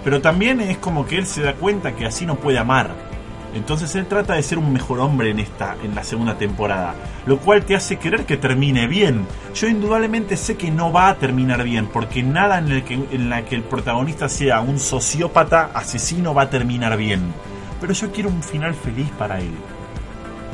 [0.04, 3.07] pero también es como que él se da cuenta que así no puede amar
[3.54, 6.94] entonces él trata de ser un mejor hombre en esta, en la segunda temporada,
[7.26, 9.26] lo cual te hace querer que termine bien.
[9.54, 13.30] Yo indudablemente sé que no va a terminar bien, porque nada en, el que, en
[13.30, 17.32] la que el protagonista sea un sociópata asesino va a terminar bien.
[17.80, 19.52] Pero yo quiero un final feliz para él.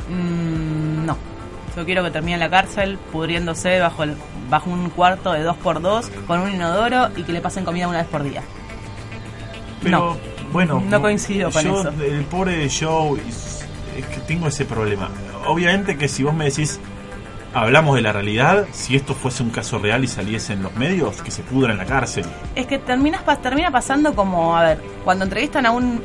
[0.09, 1.17] Mm, no.
[1.75, 4.05] Yo quiero que termine en la cárcel, pudriéndose bajo,
[4.49, 8.07] bajo un cuarto de 2x2 con un inodoro y que le pasen comida una vez
[8.07, 8.43] por día.
[9.85, 10.17] Pero
[10.51, 11.89] bueno, no coincido con eso.
[12.01, 15.09] El pobre Joe, es que tengo ese problema.
[15.47, 16.79] Obviamente que si vos me decís,
[17.53, 21.21] hablamos de la realidad, si esto fuese un caso real y saliese en los medios,
[21.21, 22.25] que se pudra en la cárcel.
[22.55, 26.01] Es que terminas, termina pasando como, a ver, cuando entrevistan a un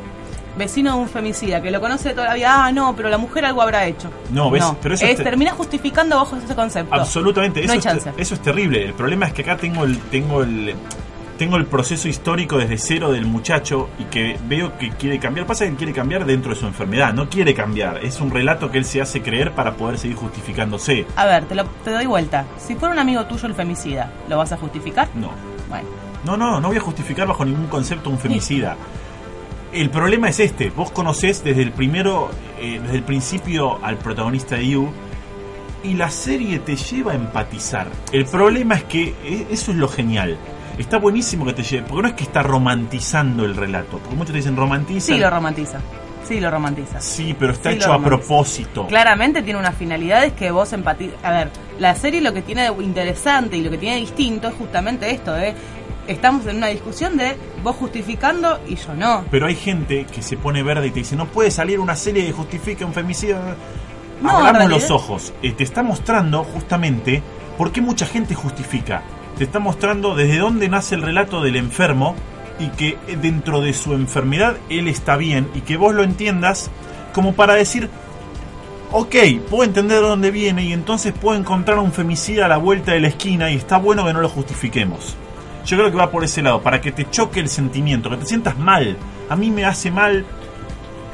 [0.56, 3.18] vecino de un femicida que lo conoce de toda la vida, ah, no, pero la
[3.18, 4.10] mujer algo habrá hecho.
[4.30, 6.94] No, ves, pero eso es, termina justificando bajo ese concepto.
[6.94, 8.84] Absolutamente, eso, es, eso es terrible.
[8.84, 10.74] El problema es que acá tengo el, tengo el,
[11.40, 15.46] tengo el proceso histórico desde cero del muchacho y que veo que quiere cambiar.
[15.46, 18.04] Pasa que quiere cambiar dentro de su enfermedad, no quiere cambiar.
[18.04, 21.06] Es un relato que él se hace creer para poder seguir justificándose.
[21.16, 22.44] A ver, te, lo, te doy vuelta.
[22.58, 25.08] Si fuera un amigo tuyo el femicida, ¿lo vas a justificar?
[25.14, 25.30] No.
[25.70, 25.88] Bueno.
[26.26, 28.76] No, no, no voy a justificar bajo ningún concepto un femicida.
[29.72, 30.68] El problema es este.
[30.68, 34.92] Vos conocés desde el primero, eh, desde el principio al protagonista de You
[35.84, 37.86] y la serie te lleva a empatizar.
[38.12, 40.36] El problema es que eh, eso es lo genial
[40.82, 44.32] está buenísimo que te lleve, porque no es que está romantizando el relato, porque muchos
[44.32, 45.06] te dicen romantiza.
[45.06, 45.80] Sí, lo romantiza.
[46.26, 47.00] Sí, lo romantiza.
[47.00, 48.86] Sí, pero está hecho a propósito.
[48.86, 51.16] Claramente tiene unas finalidades que vos empatizas.
[51.24, 54.54] A ver, la serie lo que tiene de interesante y lo que tiene distinto es
[54.54, 55.54] justamente esto, ¿eh?
[56.06, 59.24] Estamos en una discusión de vos justificando y yo no.
[59.30, 62.26] Pero hay gente que se pone verde y te dice, no puede salir una serie
[62.26, 63.38] que justifique un femicidio.
[64.22, 65.32] abramos los ojos.
[65.42, 67.22] Eh, te está mostrando justamente
[67.58, 69.02] por qué mucha gente justifica.
[69.40, 72.14] Te está mostrando desde dónde nace el relato del enfermo
[72.58, 76.70] y que dentro de su enfermedad él está bien y que vos lo entiendas
[77.14, 77.88] como para decir,
[78.92, 79.16] ok,
[79.48, 83.00] puedo entender de dónde viene y entonces puedo encontrar un femicida a la vuelta de
[83.00, 85.16] la esquina y está bueno que no lo justifiquemos.
[85.64, 88.26] Yo creo que va por ese lado, para que te choque el sentimiento, que te
[88.26, 88.98] sientas mal.
[89.30, 90.26] A mí me hace mal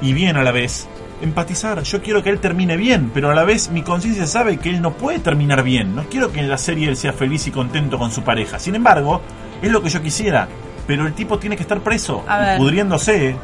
[0.03, 0.89] y bien a la vez
[1.23, 1.83] empatizar.
[1.83, 4.83] Yo quiero que él termine bien, pero a la vez mi conciencia sabe que él
[4.83, 5.95] no puede terminar bien.
[5.95, 8.59] No quiero que en la serie él sea feliz y contento con su pareja.
[8.59, 9.21] Sin embargo,
[9.63, 10.49] es lo que yo quisiera.
[10.87, 12.25] Pero el tipo tiene que estar preso,
[12.59, 13.37] pudriéndose.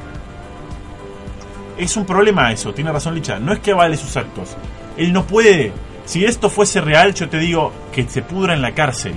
[1.76, 3.38] Es un problema eso, tiene razón Licha.
[3.38, 4.56] No es que avale sus actos.
[4.96, 5.72] Él no puede.
[6.04, 9.14] Si esto fuese real, yo te digo que se pudra en la cárcel.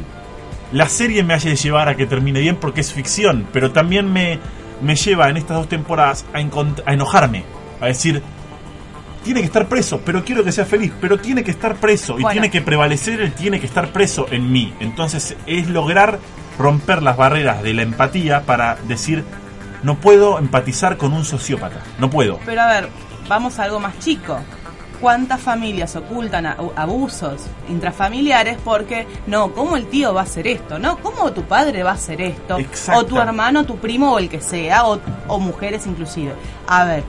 [0.72, 4.40] La serie me hace llevar a que termine bien porque es ficción, pero también me,
[4.82, 7.44] me lleva en estas dos temporadas a, a enojarme.
[7.80, 8.24] A decir,
[9.26, 12.24] tiene que estar preso, pero quiero que sea feliz, pero tiene que estar preso y
[12.26, 14.72] tiene que prevalecer, él tiene que estar preso en mí.
[14.80, 16.20] Entonces es lograr
[16.60, 19.26] romper las barreras de la empatía para decir,
[19.82, 22.40] no puedo empatizar con un sociópata, no puedo.
[22.46, 22.90] Pero a ver,
[23.28, 24.38] vamos a algo más chico.
[25.02, 30.78] ¿Cuántas familias ocultan abusos intrafamiliares porque, no, ¿cómo el tío va a hacer esto?
[30.78, 30.98] ¿No?
[31.00, 32.58] ¿Cómo tu padre va a hacer esto?
[32.94, 36.34] O tu hermano, tu primo o el que sea, o, o mujeres inclusive.
[36.68, 37.04] A ver,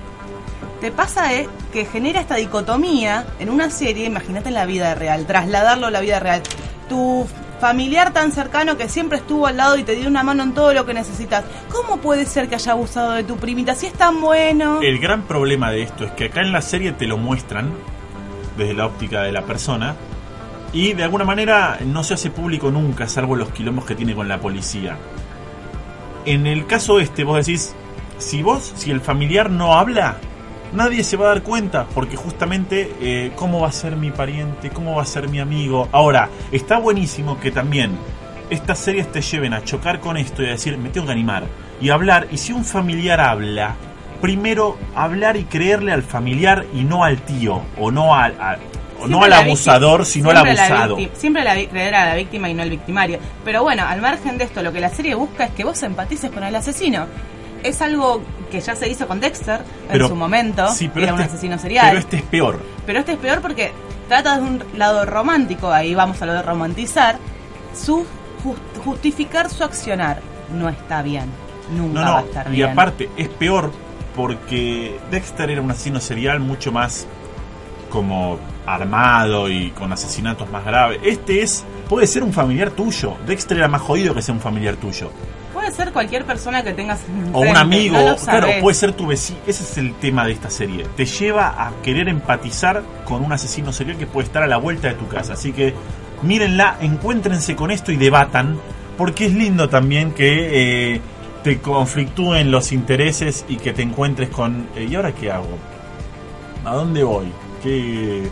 [0.81, 5.27] te pasa eh, que genera esta dicotomía en una serie, imagínate en la vida real,
[5.27, 6.43] trasladarlo a la vida real.
[6.89, 7.27] Tu
[7.61, 10.75] familiar tan cercano que siempre estuvo al lado y te dio una mano en todo
[10.75, 11.45] lo que necesitas.
[11.71, 14.81] ¿Cómo puede ser que haya abusado de tu primita si es tan bueno?
[14.83, 17.73] El gran problema de esto es que acá en la serie te lo muestran
[18.57, 19.97] desde la óptica de la persona
[20.73, 24.29] y de alguna manera no se hace público nunca, salvo los quilombos que tiene con
[24.29, 24.99] la policía.
[26.27, 27.75] En el caso este, vos decís,
[28.19, 30.19] si vos, si el familiar no habla,
[30.77, 34.71] nadie se va a dar cuenta porque justamente eh, cómo va a ser mi pariente,
[34.71, 35.89] cómo va a ser mi amigo.
[35.91, 37.97] Ahora, está buenísimo que también
[38.51, 41.45] estas series te lleven a chocar con esto y a decir, me tengo que animar
[41.81, 42.29] y hablar.
[42.31, 43.75] Y si un familiar habla,
[44.21, 48.35] primero hablar y creerle al familiar y no al tío o no al,
[49.09, 50.97] no al abusador, sino al abusado.
[51.15, 53.19] siempre la, creer a la víctima y no al victimario.
[53.45, 56.31] Pero bueno, al margen de esto, lo que la serie busca es que vos empatices
[56.31, 57.07] con el asesino
[57.69, 59.61] es algo que ya se hizo con Dexter
[59.91, 61.87] en su momento, sí, era un este asesino serial.
[61.89, 62.61] Pero este es peor.
[62.87, 63.73] Pero este es peor porque
[64.09, 67.19] trata de un lado romántico, ahí vamos a lo de romantizar,
[67.75, 68.07] su
[68.85, 70.21] justificar su accionar.
[70.55, 71.25] No está bien,
[71.77, 72.69] nunca va a estar bien.
[72.69, 73.73] Y aparte, es peor
[74.15, 77.07] porque Dexter era un asesino serial mucho más
[77.91, 81.01] como armado y con asesinatos más graves.
[81.03, 83.15] Este es, puede ser un familiar tuyo.
[83.27, 85.11] Dexter era más jodido que ser un familiar tuyo.
[85.67, 87.01] Puede ser cualquier persona que tengas.
[87.33, 89.41] O un amigo, claro, puede ser tu vecino.
[89.49, 90.87] Ese es el tema de esta serie.
[90.97, 94.87] Te lleva a querer empatizar con un asesino serial que puede estar a la vuelta
[94.87, 95.33] de tu casa.
[95.33, 95.75] Así que
[96.23, 98.61] mírenla, encuéntrense con esto y debatan.
[98.97, 101.01] Porque es lindo también que eh,
[101.43, 104.69] te conflictúen los intereses y que te encuentres con.
[104.77, 105.59] Eh, ¿Y ahora qué hago?
[106.65, 107.33] ¿A dónde voy?
[107.61, 108.31] ¿Qué.?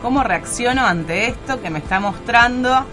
[0.00, 2.86] ¿Cómo reacciono ante esto que me está mostrando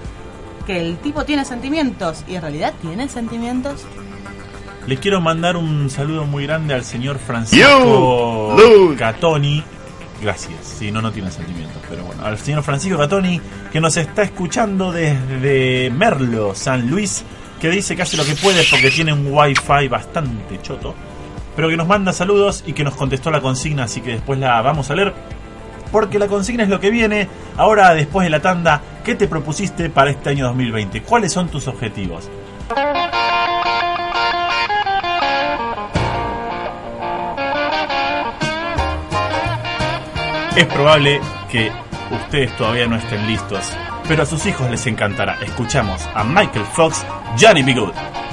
[0.67, 3.85] que el tipo tiene sentimientos y en realidad tiene sentimientos.
[4.85, 8.55] Le quiero mandar un saludo muy grande al señor Francisco
[8.97, 9.63] Catoni.
[10.21, 13.39] Gracias, si no, no tiene sentimientos, pero bueno, al señor Francisco Catoni
[13.71, 17.23] que nos está escuchando desde Merlo, San Luis,
[17.61, 20.93] que dice que hace lo que puede porque tiene un wifi bastante choto,
[21.55, 24.61] pero que nos manda saludos y que nos contestó la consigna, así que después la
[24.61, 25.13] vamos a leer
[25.91, 27.27] porque la consigna es lo que viene.
[27.55, 31.01] Ahora, después de la tanda, ¿qué te propusiste para este año 2020?
[31.03, 32.29] ¿Cuáles son tus objetivos?
[40.55, 41.21] Es probable
[41.51, 41.71] que
[42.11, 43.77] ustedes todavía no estén listos,
[44.07, 45.37] pero a sus hijos les encantará.
[45.43, 47.05] Escuchamos a Michael Fox,
[47.39, 47.73] Johnny B.
[47.73, 48.26] Good.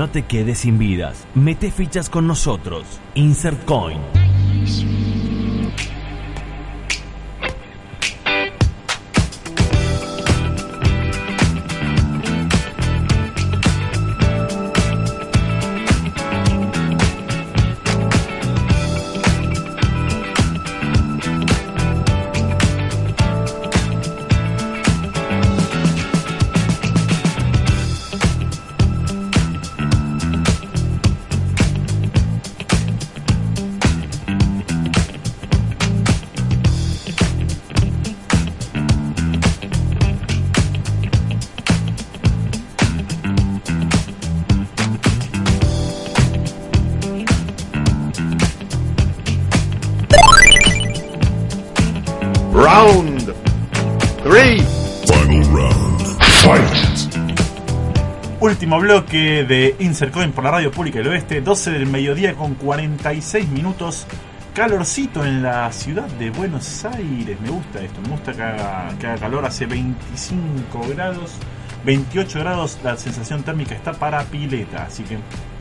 [0.00, 1.26] No te quedes sin vidas.
[1.34, 2.86] Mete fichas con nosotros.
[3.14, 4.19] Insert Coin.
[58.80, 64.06] Bloque de Insercoin por la radio pública del oeste, 12 del mediodía con 46 minutos.
[64.54, 67.40] Calorcito en la ciudad de Buenos Aires.
[67.40, 69.44] Me gusta esto, me gusta que haga, calor.
[69.44, 71.34] Hace 25 grados,
[71.84, 72.78] 28 grados.
[72.82, 74.84] La sensación térmica está para pileta.
[74.84, 75.18] Así que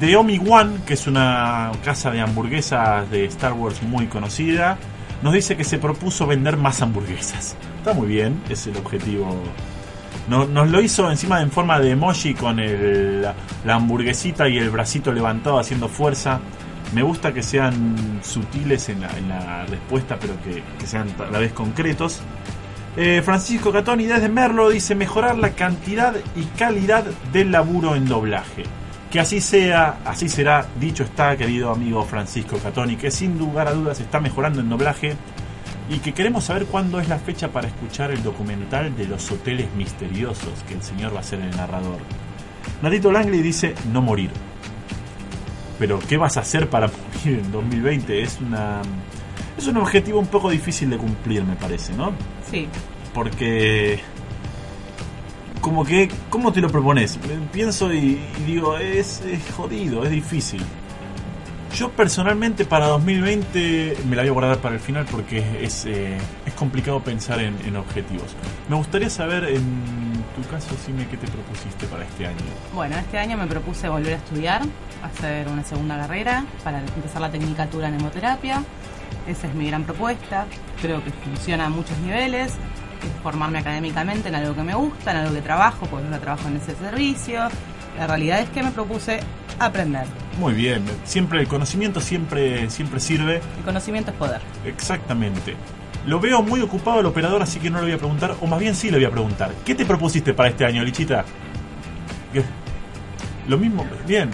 [0.00, 4.76] de Omi One, que es una casa de hamburguesas de Star Wars muy conocida,
[5.22, 7.56] nos dice que se propuso vender más hamburguesas.
[7.78, 9.32] Está muy bien, es el objetivo.
[10.28, 13.34] Nos, lo hizo encima en forma de emoji con la,
[13.68, 16.40] hamburguesita y el bracito levantado haciendo fuerza.
[16.94, 22.20] Me gusta que sean sutiles en la, respuesta, pero que, sean a la vez concretos.
[22.94, 28.64] Eh, Francisco Catoni desde Merlo dice mejorar la cantidad y calidad del laburo en doblaje.
[29.10, 33.72] Que así sea, así será, dicho está, querido amigo Francisco Catoni, que sin lugar a
[33.72, 35.16] dudas está mejorando en doblaje
[35.88, 39.72] y que queremos saber cuándo es la fecha para escuchar el documental de los hoteles
[39.74, 41.98] misteriosos que el señor va a ser el narrador.
[42.82, 44.30] Nadito Langley dice no morir.
[45.78, 48.22] Pero ¿qué vas a hacer para morir en 2020?
[48.22, 48.82] Es una
[49.56, 52.12] es un objetivo un poco difícil de cumplir, me parece, ¿no?
[52.52, 52.68] Sí.
[53.12, 54.00] Porque
[55.62, 57.18] como que, ¿cómo te lo propones?
[57.52, 59.22] Pienso y, digo, es,
[59.56, 60.62] jodido, es difícil.
[61.74, 66.18] Yo personalmente para 2020 me la voy a guardar para el final porque es, eh,
[66.44, 68.36] es complicado pensar en, objetivos.
[68.68, 69.62] Me gustaría saber en
[70.36, 72.36] tu caso, Sime, ¿qué te propusiste para este año?
[72.74, 74.62] Bueno, este año me propuse volver a estudiar,
[75.02, 78.62] hacer una segunda carrera para empezar la tecnicatura en hemoterapia.
[79.26, 80.46] Esa es mi gran propuesta.
[80.80, 82.56] Creo que funciona a muchos niveles
[83.22, 86.56] formarme académicamente en algo que me gusta, en algo que trabajo, porque no trabajo en
[86.56, 87.48] ese servicio.
[87.98, 89.20] La realidad es que me propuse
[89.58, 90.06] aprender.
[90.38, 93.40] Muy bien, siempre el conocimiento siempre, siempre sirve.
[93.58, 94.40] El conocimiento es poder.
[94.64, 95.54] Exactamente.
[96.06, 98.58] Lo veo muy ocupado el operador, así que no le voy a preguntar, o más
[98.58, 99.52] bien sí le voy a preguntar.
[99.64, 101.24] ¿Qué te propusiste para este año, Lichita?
[103.46, 104.30] Lo mismo, bien.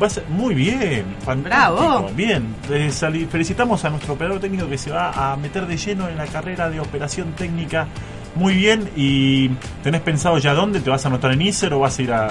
[0.00, 1.76] Va a ser muy bien, fantástico.
[1.76, 2.10] Bravo.
[2.14, 2.90] Bien, eh,
[3.30, 6.70] felicitamos a nuestro operador técnico que se va a meter de lleno en la carrera
[6.70, 7.86] de operación técnica
[8.34, 8.90] muy bien.
[8.96, 9.48] ¿Y
[9.82, 10.80] tenés pensado ya dónde?
[10.80, 12.30] ¿Te vas a anotar en ISER o vas a ir a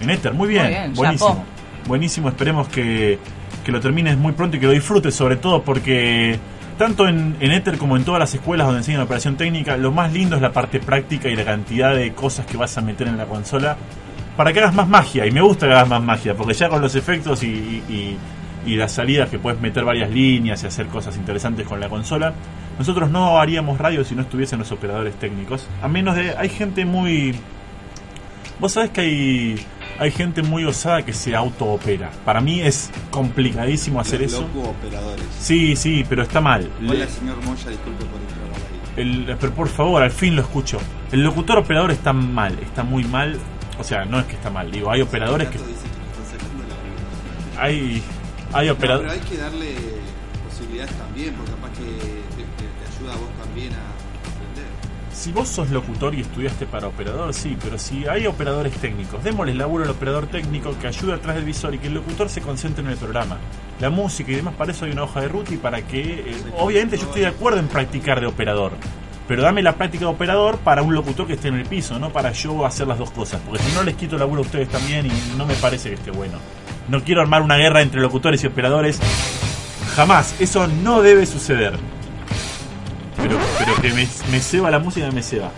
[0.00, 0.34] en Ether?
[0.34, 1.44] Muy bien, buenísimo.
[1.86, 3.18] Buenísimo, esperemos que,
[3.64, 6.38] que, lo termines muy pronto y que lo disfrutes, sobre todo porque
[6.76, 10.12] tanto en, en Ether como en todas las escuelas donde enseñan operación técnica, lo más
[10.12, 13.16] lindo es la parte práctica y la cantidad de cosas que vas a meter en
[13.16, 13.78] la consola
[14.38, 15.26] para que hagas más magia.
[15.26, 18.16] Y me gusta que hagas más magia, porque ya con los efectos y,
[18.64, 22.34] y las salidas que puedes meter varias líneas y hacer cosas interesantes con la consola,
[22.78, 25.66] nosotros no haríamos radio si no estuviesen los operadores técnicos.
[25.82, 26.36] A menos de.
[26.36, 27.34] Hay gente muy.
[28.60, 29.66] Vos sabés que hay.
[29.98, 32.08] Hay gente muy osada que se auto-opera.
[32.24, 34.48] Para mí es complicadísimo hacer eso.
[34.54, 35.26] operadores.
[35.40, 36.70] Sí, sí, pero está mal.
[36.88, 38.20] Hola, señor Moya, disculpe por
[38.96, 40.78] el, pero por favor, al fin lo escucho.
[41.12, 43.38] El locutor operador está mal, está muy mal.
[43.78, 45.58] O sea, no es que está mal, digo, hay operadores que.
[47.58, 48.02] Hay,
[48.52, 49.12] hay operadores.
[49.12, 49.74] pero hay que darle
[50.48, 52.28] posibilidades también, porque capaz que
[55.12, 59.52] si vos sos locutor y estudiaste para operador, sí, pero si hay operadores técnicos, démosle
[59.52, 62.84] laburo al operador técnico que ayude atrás del visor y que el locutor se concentre
[62.84, 63.36] en el programa.
[63.80, 66.36] la música y demás, para eso hay una hoja de ruta y para que, eh,
[66.56, 68.72] obviamente yo estoy de acuerdo en practicar de operador,
[69.28, 72.10] pero dame la práctica de operador para un locutor que esté en el piso, no
[72.10, 75.06] para yo hacer las dos cosas, porque si no les quito laburo a ustedes también
[75.06, 76.38] y no me parece que esté bueno.
[76.88, 78.98] No quiero armar una guerra entre locutores y operadores,
[79.94, 81.74] jamás, eso no debe suceder.
[83.18, 83.38] Pero,
[83.82, 85.50] que me, me ceba la música, me ceba.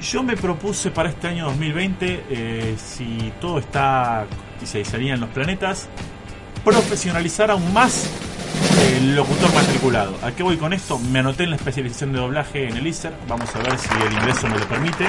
[0.00, 4.26] Yo me propuse para este año 2020, eh, si todo está
[4.62, 5.88] y se salían los planetas,
[6.64, 8.08] profesionalizar aún más
[8.96, 10.14] el locutor matriculado.
[10.22, 10.98] ¿A qué voy con esto?
[10.98, 14.12] Me anoté en la especialización de doblaje en el ISER, vamos a ver si el
[14.12, 15.06] ingreso me lo permite.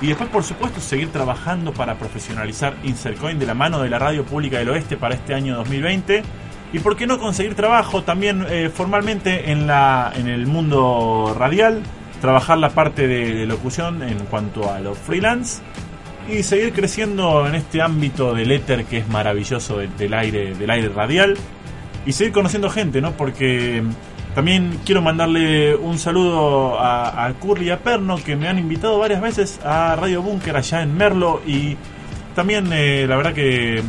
[0.00, 4.24] Y después, por supuesto, seguir trabajando para profesionalizar Insercoin de la mano de la Radio
[4.24, 6.22] Pública del Oeste para este año 2020.
[6.72, 11.82] Y por qué no conseguir trabajo también eh, formalmente en, la, en el mundo radial
[12.20, 15.62] trabajar la parte de locución en cuanto a los freelance
[16.28, 20.88] y seguir creciendo en este ámbito del éter que es maravilloso del aire del aire
[20.88, 21.36] radial
[22.06, 23.12] y seguir conociendo gente, ¿no?
[23.12, 23.82] Porque
[24.34, 28.98] también quiero mandarle un saludo a, a Curly y a Perno que me han invitado
[28.98, 31.76] varias veces a Radio Bunker allá en Merlo y
[32.34, 33.82] también eh, la verdad que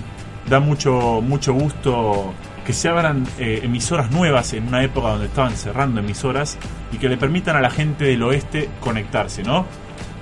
[0.49, 2.33] da mucho mucho gusto
[2.65, 6.57] que se abran eh, emisoras nuevas en una época donde estaban cerrando emisoras
[6.93, 9.65] y que le permitan a la gente del oeste conectarse, ¿no?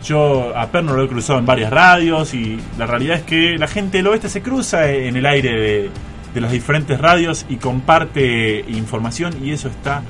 [0.03, 3.67] Yo a Perno lo he cruzado en varias radios y la realidad es que la
[3.67, 5.91] gente del oeste se cruza en el aire de,
[6.35, 10.03] de las diferentes radios y comparte información y eso está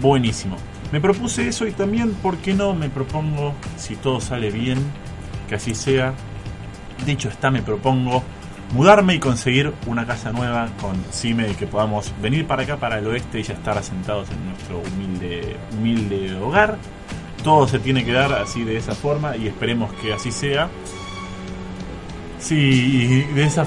[0.00, 0.56] buenísimo.
[0.92, 2.74] Me propuse eso y también, ¿por qué no?
[2.74, 4.78] Me propongo, si todo sale bien,
[5.48, 6.12] que así sea.
[7.06, 8.22] Dicho está, me propongo
[8.74, 12.98] mudarme y conseguir una casa nueva con Cime y que podamos venir para acá, para
[12.98, 16.76] el oeste y ya estar asentados en nuestro humilde, humilde hogar.
[17.42, 20.68] Todo se tiene que dar así de esa forma y esperemos que así sea.
[22.38, 23.66] Sí, de esa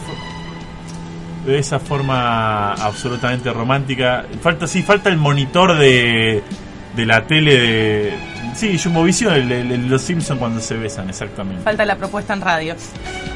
[1.48, 4.26] de esa forma absolutamente romántica.
[4.42, 6.44] Falta sí, falta el monitor de,
[6.96, 8.14] de la tele de
[8.54, 11.64] sí, Jumbovisión, el, el, el, los Simpsons cuando se besan, exactamente.
[11.64, 12.76] Falta la propuesta en radio.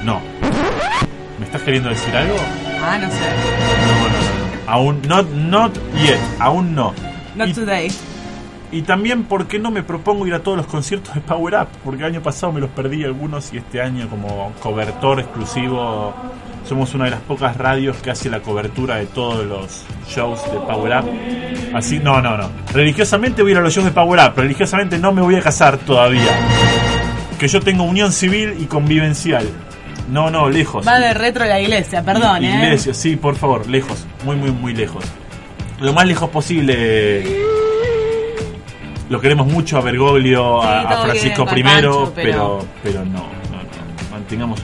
[0.04, 0.22] No.
[1.40, 2.36] ¿Me estás queriendo decir algo?
[2.84, 3.18] Ah, no sé.
[3.88, 4.72] No, no, no.
[4.72, 6.94] Aún, not, not yet, aún no.
[7.36, 7.92] Not y, today.
[8.72, 11.68] Y también, ¿por qué no me propongo ir a todos los conciertos de Power Up?
[11.84, 16.14] Porque el año pasado me los perdí algunos y este año, como cobertor exclusivo,
[16.68, 20.58] somos una de las pocas radios que hace la cobertura de todos los shows de
[20.60, 21.76] Power Up.
[21.76, 22.50] Así, no, no, no.
[22.74, 24.38] Religiosamente voy a ir a los shows de Power Up.
[24.38, 26.32] Religiosamente no me voy a casar todavía.
[27.38, 29.46] Que yo tengo unión civil y convivencial.
[30.10, 30.88] No, no, lejos.
[30.88, 32.56] Va de retro la iglesia, perdón, ¿eh?
[32.56, 34.06] Iglesia, sí, por favor, lejos.
[34.24, 35.04] Muy, muy, muy lejos.
[35.80, 37.24] Lo más lejos posible.
[39.12, 44.10] Lo queremos mucho a Bergoglio, Sí, a, Francisco I, Pancho, pero, pero- no, no, no.
[44.10, 44.62] Mantengamos.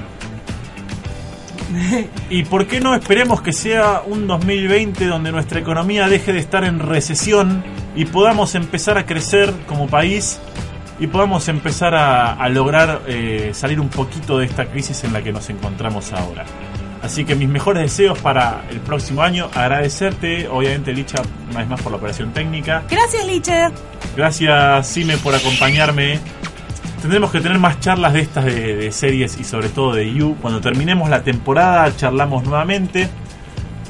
[2.29, 6.63] ¿Y por qué no esperemos que sea un 2020 donde nuestra economía deje de estar
[6.63, 7.61] en recesión
[7.93, 10.39] y podamos empezar a crecer como país
[10.97, 15.21] y podamos empezar a, a lograr eh, salir un poquito de esta crisis en la
[15.21, 16.45] que nos encontramos ahora?
[17.03, 19.49] Así que mis mejores deseos para el próximo año.
[19.53, 22.83] Agradecerte, obviamente, Licha, una vez más por la operación técnica.
[22.89, 23.67] Gracias, Liche.
[24.17, 26.19] Gracias, Sime, por acompañarme.
[27.03, 30.37] Tendremos que tener más charlas de estas de, series y sobre todo de You.
[30.41, 33.09] Cuando terminemos la temporada, charlamos nuevamente.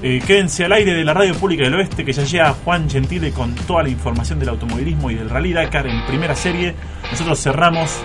[0.04, 3.32] Eh, quédense al aire de la Radio Pública del Oeste, que ya llega Juan Gentile
[3.32, 6.76] con toda la información del automovilismo y del Rally Dakar en primera serie.
[7.10, 7.98] Nosotros cerramos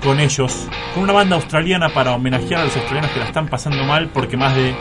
[0.00, 3.82] con ellos, con una banda australiana para homenajear a los australianos que la están pasando
[3.82, 4.76] mal, porque más de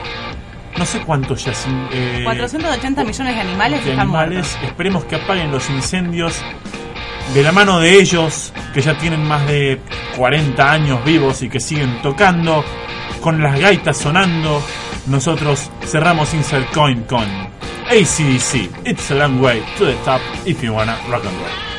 [0.77, 4.57] no sé cuántos ya sin, eh, 480 millones de animales de animales.
[4.63, 6.35] Esperemos que apaguen los incendios
[7.33, 9.79] de la mano de ellos, que ya tienen más de
[10.17, 12.63] 40 años vivos y que siguen tocando,
[13.21, 14.61] con las gaitas sonando.
[15.07, 17.25] Nosotros cerramos Insert Coin con
[17.89, 18.69] ACDC.
[18.85, 21.70] It's a long way to the top if you wanna rock and roll.